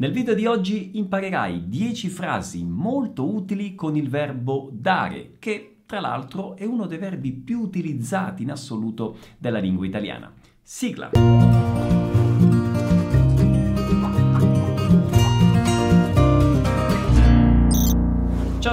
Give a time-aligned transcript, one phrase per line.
[0.00, 6.00] Nel video di oggi imparerai 10 frasi molto utili con il verbo dare, che tra
[6.00, 10.32] l'altro è uno dei verbi più utilizzati in assoluto della lingua italiana.
[10.62, 11.10] Sigla!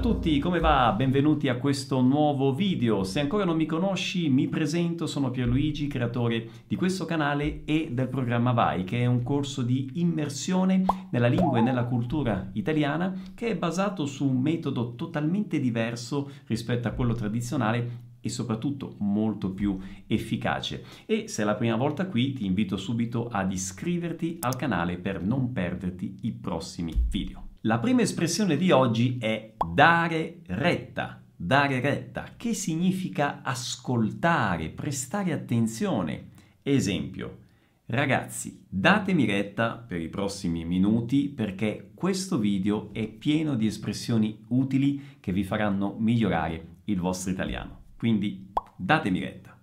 [0.00, 0.94] A tutti, come va?
[0.96, 3.04] Benvenuti a questo nuovo video.
[3.04, 8.08] Se ancora non mi conosci, mi presento, sono Pierluigi, creatore di questo canale e del
[8.08, 13.48] programma Vai, che è un corso di immersione nella lingua e nella cultura italiana che
[13.48, 19.78] è basato su un metodo totalmente diverso rispetto a quello tradizionale e soprattutto molto più
[20.06, 20.82] efficace.
[21.04, 25.22] E se è la prima volta qui ti invito subito ad iscriverti al canale per
[25.22, 27.49] non perderti i prossimi video.
[27.64, 31.22] La prima espressione di oggi è dare retta.
[31.36, 36.28] Dare retta, che significa ascoltare, prestare attenzione.
[36.62, 37.40] Esempio,
[37.84, 45.18] ragazzi, datemi retta per i prossimi minuti perché questo video è pieno di espressioni utili
[45.20, 47.82] che vi faranno migliorare il vostro italiano.
[47.98, 49.54] Quindi datemi retta.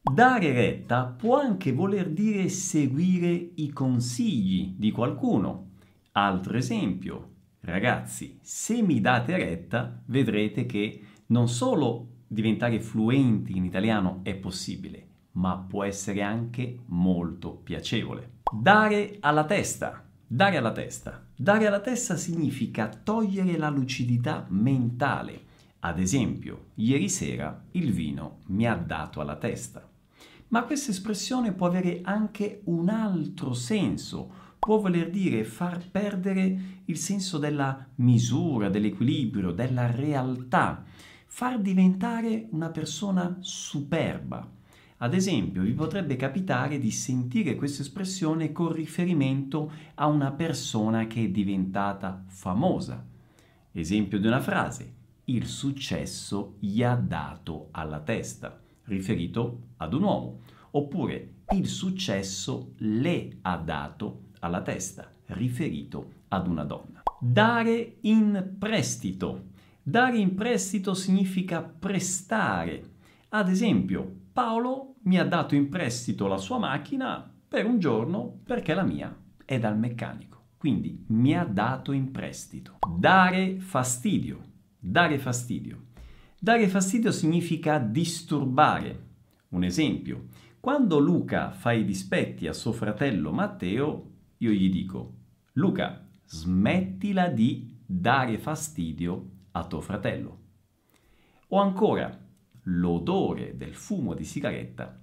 [0.00, 5.70] Dare retta può anche voler dire seguire i consigli di qualcuno.
[6.12, 7.29] Altro esempio,
[7.62, 15.06] Ragazzi, se mi date retta, vedrete che non solo diventare fluenti in italiano è possibile,
[15.32, 18.38] ma può essere anche molto piacevole.
[18.50, 20.02] Dare alla testa.
[20.26, 21.26] Dare alla testa.
[21.36, 25.48] Dare alla testa significa togliere la lucidità mentale.
[25.80, 29.86] Ad esempio, ieri sera il vino mi ha dato alla testa.
[30.48, 36.96] Ma questa espressione può avere anche un altro senso, può voler dire far perdere il
[36.98, 40.84] senso della misura, dell'equilibrio, della realtà,
[41.26, 44.46] far diventare una persona superba.
[44.98, 51.24] Ad esempio, vi potrebbe capitare di sentire questa espressione con riferimento a una persona che
[51.24, 53.02] è diventata famosa.
[53.72, 54.92] Esempio di una frase,
[55.24, 60.40] il successo gli ha dato alla testa, riferito ad un uomo.
[60.72, 67.02] Oppure, il successo le ha dato alla testa, riferito ad una donna.
[67.18, 69.48] Dare in prestito.
[69.82, 72.82] Dare in prestito significa prestare.
[73.30, 78.74] Ad esempio, Paolo mi ha dato in prestito la sua macchina per un giorno perché
[78.74, 79.14] la mia
[79.44, 80.38] è dal meccanico.
[80.56, 82.78] Quindi mi ha dato in prestito.
[82.96, 84.40] Dare fastidio.
[84.78, 85.86] Dare fastidio.
[86.38, 89.08] Dare fastidio significa disturbare.
[89.48, 90.26] Un esempio,
[90.60, 94.09] quando Luca fa i dispetti a suo fratello Matteo,
[94.42, 95.14] io gli dico,
[95.54, 100.38] Luca, smettila di dare fastidio a tuo fratello.
[101.48, 102.18] O ancora,
[102.62, 104.98] l'odore del fumo di sigaretta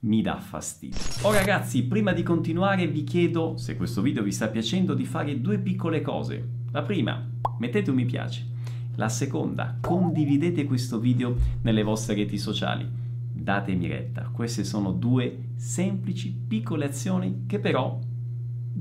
[0.00, 0.98] mi dà fastidio.
[1.22, 5.40] Oh ragazzi, prima di continuare vi chiedo, se questo video vi sta piacendo, di fare
[5.40, 6.48] due piccole cose.
[6.72, 8.44] La prima, mettete un mi piace.
[8.96, 12.88] La seconda, condividete questo video nelle vostre reti sociali.
[13.32, 14.30] Datemi retta.
[14.32, 18.00] Queste sono due semplici piccole azioni che però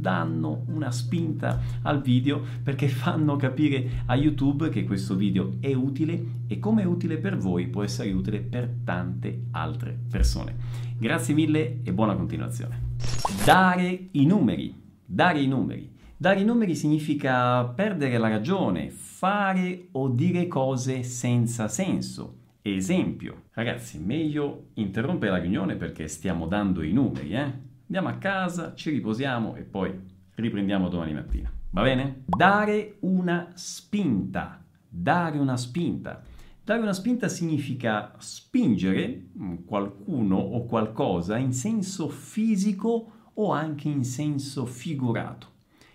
[0.00, 6.42] danno una spinta al video perché fanno capire a YouTube che questo video è utile
[6.46, 10.56] e come è utile per voi può essere utile per tante altre persone.
[10.98, 12.92] Grazie mille e buona continuazione.
[13.44, 14.74] Dare i numeri.
[15.04, 15.92] Dare i numeri.
[16.16, 22.38] Dare i numeri significa perdere la ragione, fare o dire cose senza senso.
[22.62, 27.52] Esempio, ragazzi, meglio interrompere la riunione perché stiamo dando i numeri, eh?
[27.86, 29.92] Andiamo a casa, ci riposiamo e poi
[30.34, 31.52] riprendiamo domani mattina.
[31.70, 32.22] Va bene?
[32.26, 34.64] Dare una spinta.
[34.88, 36.22] Dare una spinta.
[36.62, 39.26] Dare una spinta significa spingere
[39.66, 45.48] qualcuno o qualcosa in senso fisico o anche in senso figurato.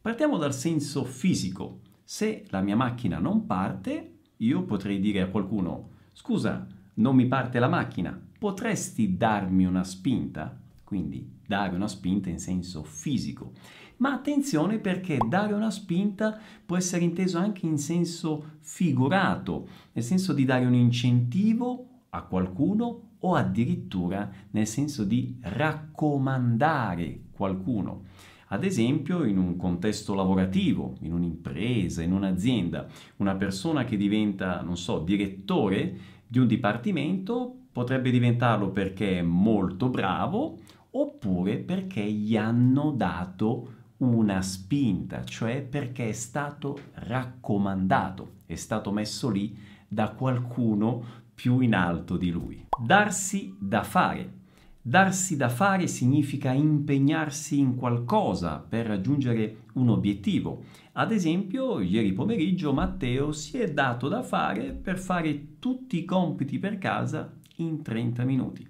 [0.00, 1.80] Partiamo dal senso fisico.
[2.04, 7.58] Se la mia macchina non parte, io potrei dire a qualcuno, scusa, non mi parte
[7.58, 10.58] la macchina, potresti darmi una spinta?
[10.82, 13.50] Quindi dare una spinta in senso fisico.
[13.96, 20.32] Ma attenzione perché dare una spinta può essere inteso anche in senso figurato, nel senso
[20.32, 28.04] di dare un incentivo a qualcuno o addirittura nel senso di raccomandare qualcuno.
[28.52, 32.86] Ad esempio in un contesto lavorativo, in un'impresa, in un'azienda,
[33.16, 35.98] una persona che diventa, non so, direttore
[36.28, 40.58] di un dipartimento potrebbe diventarlo perché è molto bravo
[40.92, 49.28] oppure perché gli hanno dato una spinta, cioè perché è stato raccomandato, è stato messo
[49.28, 49.56] lì
[49.86, 52.66] da qualcuno più in alto di lui.
[52.78, 54.38] Darsi da fare.
[54.82, 60.64] Darsi da fare significa impegnarsi in qualcosa per raggiungere un obiettivo.
[60.92, 66.58] Ad esempio, ieri pomeriggio Matteo si è dato da fare per fare tutti i compiti
[66.58, 68.66] per casa in 30 minuti.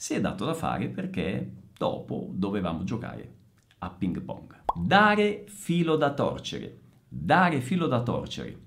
[0.00, 3.34] Si è dato da fare perché dopo dovevamo giocare
[3.80, 4.62] a ping pong.
[4.74, 6.78] Dare filo da torcere.
[7.06, 8.60] Dare filo da torcere.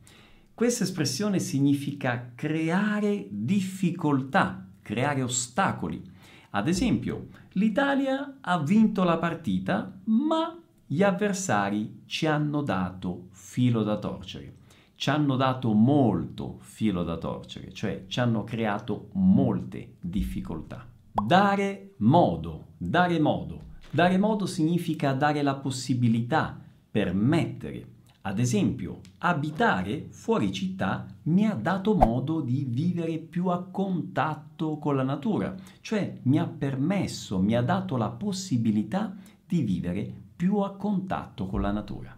[0.53, 6.07] Questa espressione significa creare difficoltà, creare ostacoli.
[6.51, 13.97] Ad esempio, l'Italia ha vinto la partita, ma gli avversari ci hanno dato filo da
[13.97, 14.57] torcere.
[14.94, 20.91] Ci hanno dato molto filo da torcere, cioè ci hanno creato molte difficoltà.
[21.15, 23.62] Dare modo, dare modo.
[23.92, 27.88] Dare modo significa dare la possibilità, permettere.
[28.21, 34.95] Ad esempio, abitare fuori città mi ha dato modo di vivere più a contatto con
[34.95, 40.71] la natura, cioè mi ha permesso, mi ha dato la possibilità di vivere più a
[40.71, 42.18] contatto con la natura.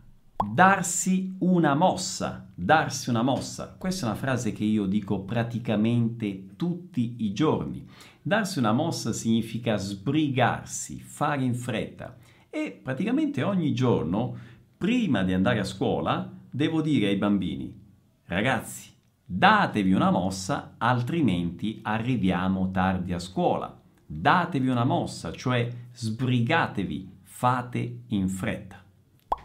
[0.54, 3.76] Darsi una mossa, darsi una mossa.
[3.78, 7.86] Questa è una frase che io dico praticamente tutti i giorni.
[8.28, 12.18] Darsi una mossa significa sbrigarsi, fare in fretta
[12.50, 14.36] e praticamente ogni giorno
[14.76, 17.72] prima di andare a scuola devo dire ai bambini,
[18.26, 18.90] ragazzi,
[19.24, 23.80] datevi una mossa, altrimenti arriviamo tardi a scuola.
[24.04, 28.85] Datevi una mossa, cioè sbrigatevi, fate in fretta.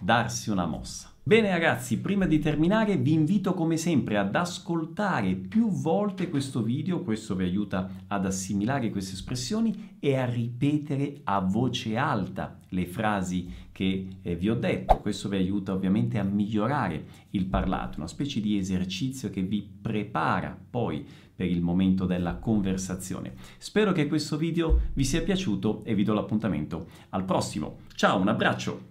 [0.00, 1.12] Darsi una mossa.
[1.22, 7.02] Bene ragazzi, prima di terminare vi invito come sempre ad ascoltare più volte questo video,
[7.02, 13.68] questo vi aiuta ad assimilare queste espressioni e a ripetere a voce alta le frasi
[13.70, 14.96] che eh, vi ho detto.
[14.96, 20.58] Questo vi aiuta ovviamente a migliorare il parlato, una specie di esercizio che vi prepara
[20.70, 21.06] poi
[21.36, 23.34] per il momento della conversazione.
[23.58, 27.80] Spero che questo video vi sia piaciuto e vi do l'appuntamento al prossimo.
[27.94, 28.89] Ciao, un abbraccio!